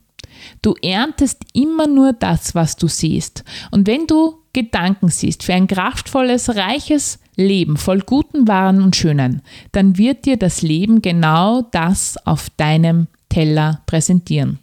Du 0.62 0.74
erntest 0.81 1.43
immer 1.53 1.88
nur 1.88 2.12
das, 2.12 2.53
was 2.53 2.75
du 2.75 2.88
siehst. 2.88 3.45
Und 3.72 3.88
wenn 3.88 4.05
du 4.05 4.41
Gedanken 4.51 5.10
siehst 5.10 5.43
für 5.43 5.53
ein 5.53 5.67
kraftvolles, 5.67 6.55
reiches 6.55 7.19
Leben 7.36 7.77
voll 7.77 8.00
guten 8.00 8.48
Waren 8.48 8.81
und 8.81 8.95
Schönen, 8.95 9.41
dann 9.72 9.98
wird 9.98 10.25
dir 10.25 10.38
das 10.38 10.62
Leben 10.62 11.01
genau 11.01 11.62
das 11.72 12.17
auf 12.25 12.50
deinem 12.51 13.07
Teller 13.29 13.81
präsentieren. 13.86 14.60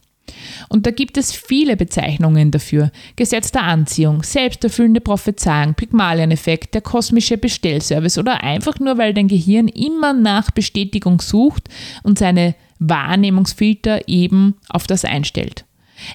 Und 0.69 0.87
da 0.87 0.91
gibt 0.91 1.17
es 1.19 1.33
viele 1.33 1.77
Bezeichnungen 1.77 2.51
dafür. 2.51 2.91
Gesetz 3.17 3.53
der 3.53 3.65
Anziehung, 3.65 4.23
selbsterfüllende 4.23 5.01
Prophezeiung, 5.01 5.75
Pygmalion-Effekt, 5.75 6.75
der 6.75 6.81
kosmische 6.81 7.37
Bestellservice 7.37 8.19
oder 8.19 8.43
einfach 8.43 8.79
nur, 8.79 8.99
weil 8.99 9.15
dein 9.15 9.29
Gehirn 9.29 9.69
immer 9.69 10.13
nach 10.13 10.51
Bestätigung 10.51 11.21
sucht 11.21 11.69
und 12.03 12.19
seine 12.19 12.55
Wahrnehmungsfilter 12.79 14.09
eben 14.09 14.55
auf 14.69 14.87
das 14.87 15.05
einstellt. 15.05 15.65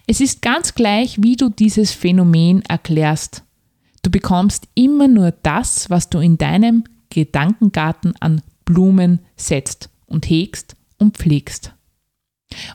Es 0.06 0.20
ist 0.20 0.42
ganz 0.42 0.76
gleich, 0.76 1.22
wie 1.22 1.36
du 1.36 1.50
dieses 1.50 1.92
Phänomen 1.92 2.62
erklärst. 2.64 3.44
Du 4.04 4.12
bekommst 4.12 4.68
immer 4.76 5.08
nur 5.08 5.32
das, 5.44 5.90
was 5.90 6.10
du 6.10 6.20
in 6.20 6.38
deinem 6.38 6.84
Gedankengarten 7.10 8.14
an 8.20 8.42
Blumen 8.66 9.20
setzt 9.38 9.90
und 10.08 10.30
hegst 10.30 10.76
und 10.98 11.18
pflegst. 11.18 11.74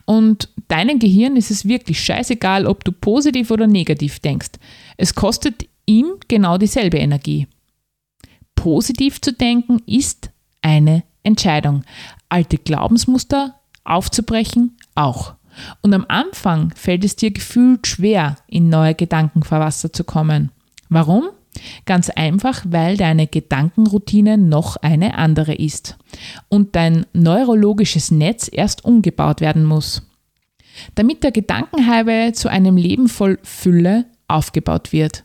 Und 0.05 0.49
deinem 0.69 0.99
Gehirn 0.99 1.37
ist 1.37 1.51
es 1.51 1.67
wirklich 1.67 2.03
scheißegal, 2.03 2.67
ob 2.67 2.85
du 2.85 2.93
positiv 2.93 3.51
oder 3.51 3.67
negativ 3.67 4.21
denkst. 4.21 4.51
Es 4.97 5.15
kostet 5.15 5.67
ihm 5.87 6.15
genau 6.29 6.59
dieselbe 6.59 6.99
Energie. 6.99 7.47
Positiv 8.55 9.21
zu 9.21 9.33
denken 9.33 9.83
ist 9.87 10.31
eine 10.61 11.03
Entscheidung. 11.23 11.85
Alte 12.29 12.59
Glaubensmuster 12.59 13.55
aufzubrechen 13.85 14.77
auch. 14.95 15.35
Und 15.83 15.93
am 15.93 16.07
Anfang 16.09 16.73
fällt 16.75 17.05
es 17.05 17.17
dir 17.17 17.31
gefühlt 17.31 17.87
schwer, 17.87 18.37
in 18.47 18.69
neue 18.69 18.95
Gedankenverwasser 18.95 19.93
zu 19.93 20.05
kommen. 20.05 20.51
Warum? 20.89 21.29
Ganz 21.85 22.09
einfach, 22.11 22.65
weil 22.69 22.97
deine 22.97 23.27
Gedankenroutine 23.27 24.39
noch 24.39 24.77
eine 24.77 25.19
andere 25.19 25.55
ist 25.55 25.99
und 26.49 26.75
dein 26.77 27.07
neurologisches 27.13 28.11
Netz 28.11 28.49
erst 28.51 28.85
umgebaut 28.85 29.41
werden 29.41 29.65
muss. 29.65 30.03
Damit 30.95 31.23
der 31.23 31.33
Gedankenhighway 31.33 32.33
zu 32.33 32.49
einem 32.49 32.77
Leben 32.77 33.09
voll 33.09 33.39
Fülle 33.43 34.07
aufgebaut 34.29 34.93
wird. 34.93 35.25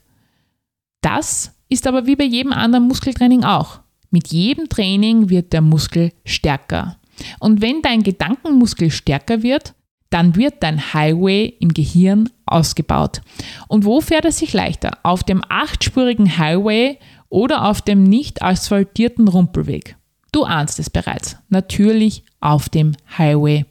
Das 1.02 1.54
ist 1.70 1.88
aber 1.88 2.06
wie 2.06 2.16
bei 2.16 2.26
jedem 2.26 2.52
anderen 2.52 2.88
Muskeltraining 2.88 3.44
auch. 3.44 3.80
Mit 4.12 4.30
jedem 4.30 4.70
Training 4.70 5.30
wird 5.30 5.54
der 5.54 5.62
Muskel 5.62 6.12
stärker. 6.26 6.98
Und 7.40 7.62
wenn 7.62 7.82
dein 7.82 8.04
Gedankenmuskel 8.04 8.92
stärker 8.92 9.44
wird, 9.44 9.74
dann 10.10 10.36
wird 10.36 10.64
dein 10.64 10.94
Highway 10.94 11.54
im 11.60 11.74
Gehirn 11.74 12.30
ausgebaut. 12.46 13.22
Und 13.68 13.86
wo 13.86 14.02
fährt 14.02 14.26
es 14.26 14.40
sich 14.40 14.54
leichter? 14.54 15.00
Auf 15.04 15.24
dem 15.24 15.42
achtspurigen 15.48 16.38
Highway 16.38 16.98
oder 17.30 17.66
auf 17.66 17.82
dem 17.82 18.04
nicht 18.04 18.42
asphaltierten 18.42 19.28
Rumpelweg? 19.28 19.98
Du 20.32 20.44
ahnst 20.44 20.80
es 20.80 20.90
bereits. 20.90 21.38
Natürlich 21.50 22.24
auf 22.40 22.70
dem 22.70 22.96
Highway. 23.18 23.66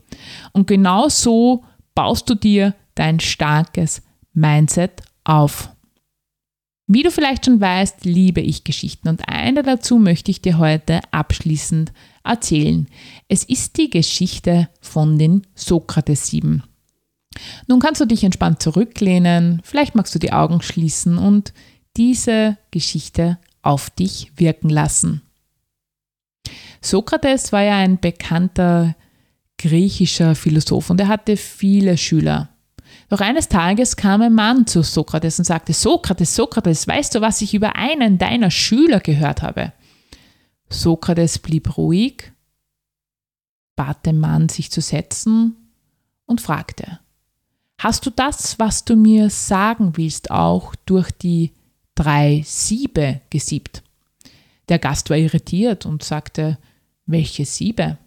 Und 0.52 0.66
genau 0.66 1.08
so 1.08 1.64
baust 1.94 2.28
du 2.28 2.34
dir 2.34 2.74
dein 2.94 3.20
starkes 3.20 4.02
Mindset 4.32 5.02
auf. 5.24 5.70
Wie 6.88 7.02
du 7.02 7.10
vielleicht 7.10 7.46
schon 7.46 7.60
weißt, 7.60 8.04
liebe 8.04 8.40
ich 8.40 8.62
Geschichten 8.62 9.08
und 9.08 9.28
eine 9.28 9.64
dazu 9.64 9.98
möchte 9.98 10.30
ich 10.30 10.40
dir 10.40 10.58
heute 10.58 11.00
abschließend 11.10 11.92
erzählen. 12.26 12.88
Es 13.28 13.44
ist 13.44 13.76
die 13.76 13.90
Geschichte 13.90 14.68
von 14.80 15.18
den 15.18 15.46
Sokrates 15.54 16.26
7. 16.28 16.62
Nun 17.66 17.80
kannst 17.80 18.00
du 18.00 18.06
dich 18.06 18.24
entspannt 18.24 18.62
zurücklehnen, 18.62 19.60
vielleicht 19.64 19.94
magst 19.94 20.14
du 20.14 20.18
die 20.18 20.32
Augen 20.32 20.62
schließen 20.62 21.18
und 21.18 21.52
diese 21.96 22.56
Geschichte 22.70 23.38
auf 23.62 23.90
dich 23.90 24.32
wirken 24.36 24.70
lassen. 24.70 25.22
Sokrates 26.80 27.52
war 27.52 27.62
ja 27.62 27.76
ein 27.76 27.98
bekannter 27.98 28.94
griechischer 29.58 30.34
Philosoph 30.34 30.90
und 30.90 31.00
er 31.00 31.08
hatte 31.08 31.36
viele 31.36 31.96
Schüler. 31.96 32.50
Doch 33.08 33.20
eines 33.20 33.48
Tages 33.48 33.96
kam 33.96 34.22
ein 34.22 34.34
Mann 34.34 34.66
zu 34.66 34.82
Sokrates 34.82 35.38
und 35.38 35.44
sagte, 35.44 35.72
Sokrates, 35.72 36.34
Sokrates, 36.34 36.86
weißt 36.86 37.14
du, 37.14 37.20
was 37.20 37.40
ich 37.40 37.54
über 37.54 37.76
einen 37.76 38.18
deiner 38.18 38.50
Schüler 38.50 39.00
gehört 39.00 39.42
habe? 39.42 39.72
Sokrates 40.68 41.38
blieb 41.38 41.76
ruhig, 41.76 42.32
bat 43.76 44.04
den 44.06 44.18
Mann, 44.18 44.48
sich 44.48 44.70
zu 44.70 44.80
setzen 44.80 45.56
und 46.26 46.40
fragte, 46.40 47.00
Hast 47.78 48.06
du 48.06 48.10
das, 48.10 48.58
was 48.58 48.84
du 48.84 48.96
mir 48.96 49.28
sagen 49.28 49.96
willst, 49.96 50.30
auch 50.30 50.74
durch 50.86 51.10
die 51.10 51.52
drei 51.94 52.42
Siebe 52.44 53.20
gesiebt? 53.28 53.82
Der 54.68 54.78
Gast 54.78 55.10
war 55.10 55.16
irritiert 55.16 55.86
und 55.86 56.02
sagte, 56.02 56.58
welche 57.04 57.44
Siebe? 57.44 57.98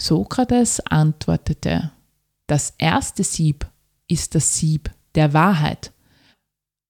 Sokrates 0.00 0.80
antwortete, 0.80 1.92
das 2.46 2.74
erste 2.78 3.24
Sieb 3.24 3.66
ist 4.08 4.34
das 4.34 4.56
Sieb 4.56 4.90
der 5.14 5.32
Wahrheit. 5.32 5.92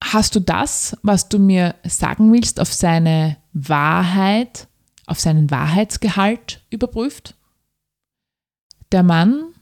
Hast 0.03 0.35
du 0.37 0.41
das, 0.41 0.97
was 1.03 1.29
du 1.29 1.39
mir 1.39 1.75
sagen 1.85 2.33
willst, 2.33 2.61
auf 2.61 2.73
seine 2.73 3.37
Wahrheit, 3.67 4.69
auf 5.07 5.19
seinen 5.19 5.51
Wahrheitsgehalt 5.51 6.63
überprüft? 6.71 7.35
Der 8.93 9.03
Mann 9.03 9.55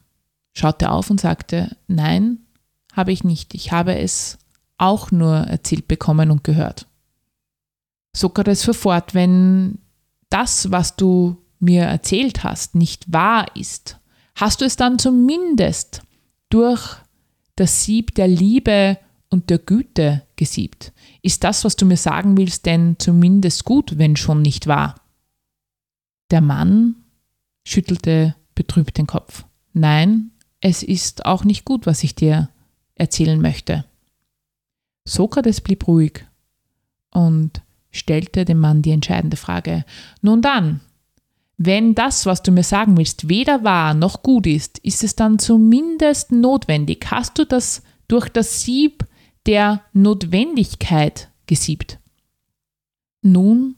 schaute 0.52 0.90
auf 0.90 1.10
und 1.10 1.20
sagte, 1.20 1.76
nein, 1.86 2.38
habe 2.92 3.12
ich 3.12 3.24
nicht. 3.24 3.54
Ich 3.54 3.72
habe 3.72 3.96
es 3.96 4.38
auch 4.78 5.10
nur 5.10 5.34
erzählt 5.36 5.88
bekommen 5.88 6.30
und 6.30 6.44
gehört. 6.44 6.86
Sokrates 8.14 8.64
fuhr 8.64 8.74
fort, 8.74 9.14
wenn 9.14 9.78
das, 10.30 10.70
was 10.70 10.96
du 10.96 11.36
mir 11.58 11.84
erzählt 11.84 12.44
hast, 12.44 12.74
nicht 12.74 13.12
wahr 13.12 13.46
ist, 13.54 13.98
hast 14.34 14.60
du 14.60 14.64
es 14.64 14.76
dann 14.76 14.98
zumindest 14.98 16.02
durch 16.48 16.96
das 17.56 17.84
Sieb 17.84 18.14
der 18.14 18.28
Liebe 18.28 18.98
und 19.30 19.50
der 19.50 19.58
Güte 19.58 20.25
gesiebt. 20.36 20.92
Ist 21.22 21.44
das, 21.44 21.64
was 21.64 21.76
du 21.76 21.86
mir 21.86 21.96
sagen 21.96 22.36
willst, 22.36 22.66
denn 22.66 22.96
zumindest 22.98 23.64
gut, 23.64 23.98
wenn 23.98 24.16
schon 24.16 24.42
nicht 24.42 24.66
wahr? 24.66 25.00
Der 26.30 26.40
Mann 26.40 26.96
schüttelte 27.64 28.34
betrübt 28.54 28.98
den 28.98 29.06
Kopf. 29.06 29.44
Nein, 29.72 30.30
es 30.60 30.82
ist 30.82 31.26
auch 31.26 31.44
nicht 31.44 31.64
gut, 31.64 31.86
was 31.86 32.02
ich 32.02 32.14
dir 32.14 32.50
erzählen 32.94 33.40
möchte. 33.40 33.84
Sokrates 35.06 35.60
blieb 35.60 35.86
ruhig 35.86 36.24
und 37.12 37.62
stellte 37.90 38.44
dem 38.44 38.58
Mann 38.58 38.82
die 38.82 38.90
entscheidende 38.90 39.36
Frage. 39.36 39.84
Nun 40.20 40.42
dann, 40.42 40.80
wenn 41.58 41.94
das, 41.94 42.26
was 42.26 42.42
du 42.42 42.52
mir 42.52 42.62
sagen 42.62 42.96
willst, 42.96 43.28
weder 43.28 43.64
wahr 43.64 43.94
noch 43.94 44.22
gut 44.22 44.46
ist, 44.46 44.78
ist 44.78 45.02
es 45.02 45.16
dann 45.16 45.38
zumindest 45.38 46.32
notwendig. 46.32 47.06
Hast 47.10 47.38
du 47.38 47.46
das 47.46 47.82
durch 48.08 48.28
das 48.28 48.62
Sieb 48.62 49.06
der 49.46 49.82
Notwendigkeit 49.92 51.30
gesiebt? 51.46 51.98
Nun 53.22 53.76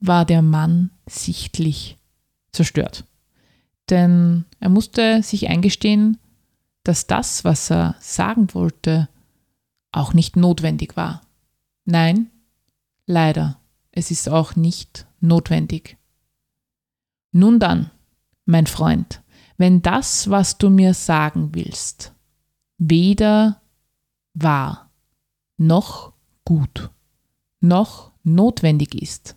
war 0.00 0.24
der 0.24 0.42
Mann 0.42 0.90
sichtlich 1.06 1.98
zerstört. 2.52 3.04
Denn 3.90 4.44
er 4.60 4.68
musste 4.68 5.22
sich 5.22 5.48
eingestehen, 5.48 6.18
dass 6.84 7.06
das, 7.06 7.44
was 7.44 7.70
er 7.70 7.96
sagen 8.00 8.54
wollte, 8.54 9.08
auch 9.92 10.14
nicht 10.14 10.36
notwendig 10.36 10.96
war. 10.96 11.22
Nein, 11.84 12.30
leider, 13.06 13.60
es 13.90 14.10
ist 14.10 14.28
auch 14.28 14.56
nicht 14.56 15.06
notwendig. 15.20 15.96
Nun 17.32 17.58
dann, 17.58 17.90
mein 18.44 18.66
Freund, 18.66 19.22
wenn 19.56 19.82
das, 19.82 20.30
was 20.30 20.58
du 20.58 20.70
mir 20.70 20.94
sagen 20.94 21.54
willst, 21.54 22.14
weder 22.78 23.60
wahr 24.34 24.87
noch 25.58 26.12
gut 26.44 26.90
noch 27.60 28.12
notwendig 28.24 28.94
ist, 29.00 29.36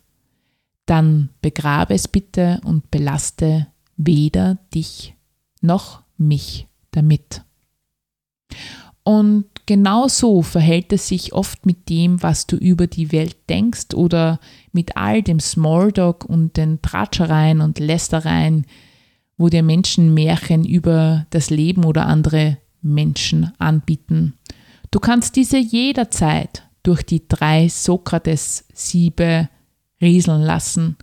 dann 0.86 1.30
begrabe 1.40 1.94
es 1.94 2.08
bitte 2.08 2.60
und 2.64 2.90
belaste 2.90 3.68
weder 3.96 4.58
dich 4.74 5.14
noch 5.60 6.02
mich 6.16 6.68
damit. 6.90 7.42
Und 9.04 9.46
genau 9.66 10.06
so 10.06 10.42
verhält 10.42 10.92
es 10.92 11.08
sich 11.08 11.32
oft 11.32 11.66
mit 11.66 11.88
dem, 11.88 12.22
was 12.22 12.46
du 12.46 12.56
über 12.56 12.86
die 12.86 13.10
Welt 13.10 13.36
denkst 13.48 13.94
oder 13.94 14.38
mit 14.70 14.96
all 14.96 15.22
dem 15.22 15.40
Smalltalk 15.40 16.24
und 16.24 16.56
den 16.56 16.82
Tratschereien 16.82 17.60
und 17.60 17.80
Lästereien, 17.80 18.66
wo 19.36 19.48
dir 19.48 19.64
Menschen 19.64 20.14
Märchen 20.14 20.64
über 20.64 21.26
das 21.30 21.50
Leben 21.50 21.84
oder 21.84 22.06
andere 22.06 22.58
Menschen 22.80 23.52
anbieten. 23.58 24.34
Du 24.92 25.00
kannst 25.00 25.34
diese 25.36 25.58
jederzeit 25.58 26.68
durch 26.84 27.02
die 27.02 27.26
drei 27.26 27.68
Sokrates-Siebe 27.68 29.48
rieseln 30.00 30.42
lassen 30.42 30.96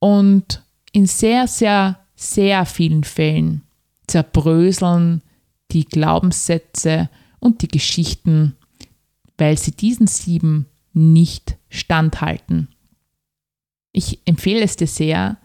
und 0.00 0.62
in 0.92 1.06
sehr, 1.06 1.46
sehr, 1.46 2.00
sehr 2.16 2.66
vielen 2.66 3.04
Fällen 3.04 3.62
zerbröseln 4.08 5.22
die 5.70 5.84
Glaubenssätze 5.84 7.08
und 7.38 7.62
die 7.62 7.68
Geschichten, 7.68 8.56
weil 9.38 9.56
sie 9.56 9.70
diesen 9.70 10.08
sieben 10.08 10.66
nicht 10.92 11.56
standhalten. 11.68 12.68
Ich 13.92 14.18
empfehle 14.24 14.62
es 14.62 14.74
dir 14.74 14.88
sehr, 14.88 15.36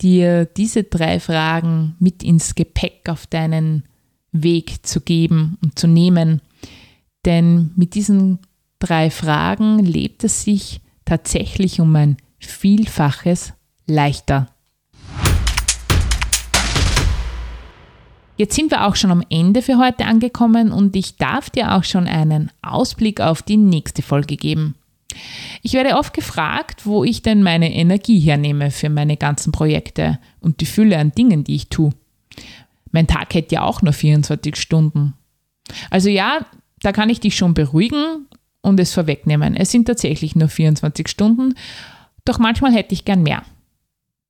dir 0.00 0.44
diese 0.44 0.82
drei 0.82 1.20
Fragen 1.20 1.94
mit 2.00 2.24
ins 2.24 2.56
Gepäck 2.56 3.08
auf 3.08 3.28
deinen 3.28 3.84
Weg 4.32 4.84
zu 4.84 5.00
geben 5.00 5.58
und 5.62 5.78
zu 5.78 5.86
nehmen. 5.86 6.40
Denn 7.24 7.70
mit 7.76 7.94
diesen 7.94 8.40
drei 8.78 9.10
Fragen 9.10 9.78
lebt 9.78 10.24
es 10.24 10.42
sich 10.42 10.80
tatsächlich 11.04 11.80
um 11.80 11.94
ein 11.94 12.16
Vielfaches 12.38 13.52
leichter. 13.86 14.48
Jetzt 18.36 18.56
sind 18.56 18.72
wir 18.72 18.86
auch 18.86 18.96
schon 18.96 19.12
am 19.12 19.22
Ende 19.30 19.62
für 19.62 19.78
heute 19.78 20.04
angekommen 20.06 20.72
und 20.72 20.96
ich 20.96 21.16
darf 21.16 21.50
dir 21.50 21.76
auch 21.76 21.84
schon 21.84 22.08
einen 22.08 22.50
Ausblick 22.62 23.20
auf 23.20 23.42
die 23.42 23.56
nächste 23.56 24.02
Folge 24.02 24.36
geben. 24.36 24.74
Ich 25.62 25.74
werde 25.74 25.96
oft 25.96 26.14
gefragt, 26.14 26.86
wo 26.86 27.04
ich 27.04 27.22
denn 27.22 27.42
meine 27.42 27.72
Energie 27.72 28.18
hernehme 28.18 28.70
für 28.70 28.88
meine 28.88 29.16
ganzen 29.16 29.52
Projekte 29.52 30.18
und 30.40 30.60
die 30.60 30.66
Fülle 30.66 30.98
an 30.98 31.12
Dingen, 31.12 31.44
die 31.44 31.54
ich 31.54 31.68
tue. 31.68 31.90
Mein 32.90 33.06
Tag 33.06 33.34
hätte 33.34 33.56
ja 33.56 33.62
auch 33.62 33.82
nur 33.82 33.92
24 33.92 34.56
Stunden. 34.56 35.14
Also 35.90 36.08
ja, 36.08 36.44
da 36.82 36.92
kann 36.92 37.10
ich 37.10 37.20
dich 37.20 37.36
schon 37.36 37.54
beruhigen 37.54 38.26
und 38.60 38.78
es 38.80 38.92
vorwegnehmen. 38.92 39.56
Es 39.56 39.70
sind 39.70 39.86
tatsächlich 39.86 40.36
nur 40.36 40.48
24 40.48 41.08
Stunden, 41.08 41.54
doch 42.24 42.38
manchmal 42.38 42.72
hätte 42.72 42.94
ich 42.94 43.04
gern 43.04 43.22
mehr. 43.22 43.42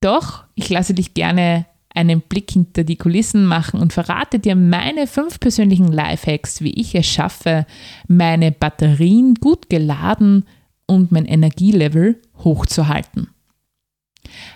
Doch, 0.01 0.45
ich 0.55 0.69
lasse 0.69 0.95
dich 0.95 1.15
gerne 1.15 1.67
einen 1.95 2.23
Blick 2.23 2.51
hinter 2.51 2.85
die 2.85 2.97
Kulissen 2.97 3.45
machen 3.45 3.81
und 3.81 3.93
verrate 3.93 4.39
dir 4.39 4.57
meine 4.57 5.07
fünf 5.07 5.41
persönlichen 5.41 5.93
Lifehacks, 5.93 6.63
wie 6.63 6.73
ich 6.73 6.95
es 6.95 7.07
schaffe, 7.07 7.67
meine 8.09 8.51
Batterien 8.51 9.35
gut 9.35 9.69
geladen 9.69 10.47
und 10.87 11.13
mein 11.13 11.27
Energielevel 11.27 12.21
hochzuhalten. 12.39 13.29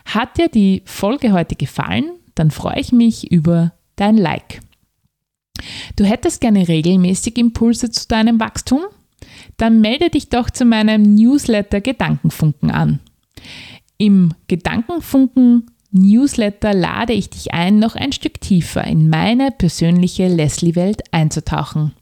Hat 0.07 0.39
dir 0.39 0.49
die 0.49 0.83
Folge 0.87 1.33
heute 1.33 1.57
gefallen? 1.57 2.11
Dann 2.35 2.51
freue 2.51 2.81
ich 2.81 2.93
mich 2.93 3.31
über 3.31 3.73
dein 3.97 4.17
Like. 4.17 4.61
Du 5.97 6.05
hättest 6.05 6.41
gerne 6.41 6.69
regelmäßig 6.69 7.39
Impulse 7.39 7.91
zu 7.91 8.07
deinem 8.09 8.41
Wachstum? 8.41 8.81
Dann 9.57 9.81
melde 9.81 10.11
dich 10.11 10.29
doch 10.29 10.51
zu 10.51 10.65
meinem 10.65 11.15
Newsletter 11.15 11.81
Gedankenfunken 11.81 12.71
an. 12.71 13.01
Im 13.99 14.35
Gedankenfunken 14.49 15.71
Newsletter 15.93 16.75
lade 16.75 17.15
ich 17.15 17.31
dich 17.31 17.55
ein, 17.55 17.79
noch 17.79 17.95
ein 17.95 18.13
Stück 18.13 18.41
tiefer 18.41 18.85
in 18.85 19.09
meine 19.09 19.51
persönliche 19.51 20.29
Leslie-Welt 20.29 21.03
einzutauchen. 21.11 21.93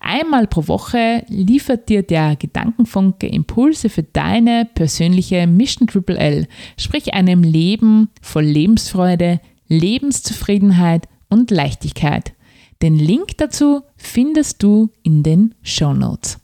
Einmal 0.00 0.46
pro 0.46 0.68
Woche 0.68 1.24
liefert 1.28 1.88
dir 1.88 2.02
der 2.02 2.36
Gedankenfunke 2.36 3.26
Impulse 3.26 3.88
für 3.88 4.02
deine 4.02 4.68
persönliche 4.74 5.46
Mission 5.46 5.86
Triple 5.88 6.18
L, 6.18 6.46
sprich 6.76 7.14
einem 7.14 7.42
Leben 7.42 8.10
voll 8.20 8.44
Lebensfreude, 8.44 9.40
Lebenszufriedenheit 9.68 11.08
und 11.28 11.50
Leichtigkeit. 11.50 12.34
Den 12.82 12.96
Link 12.96 13.38
dazu 13.38 13.82
findest 13.96 14.60
du 14.60 14.90
in 15.04 15.22
den 15.22 15.54
Show 15.62 15.94
Notes. 15.94 16.40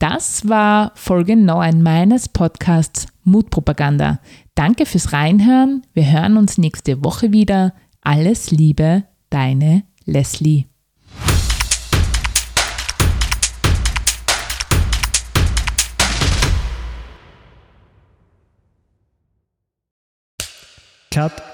Das 0.00 0.48
war 0.48 0.90
Folge 0.96 1.36
9 1.36 1.80
meines 1.80 2.28
Podcasts 2.28 3.06
Mutpropaganda. 3.22 4.18
Danke 4.56 4.84
fürs 4.84 5.12
Reinhören. 5.12 5.86
Wir 5.94 6.10
hören 6.10 6.36
uns 6.36 6.58
nächste 6.58 7.04
Woche 7.04 7.32
wieder. 7.32 7.72
Alles 8.00 8.50
Liebe, 8.50 9.04
deine 9.30 9.84
Leslie. 10.04 10.66
Cut. 21.12 21.53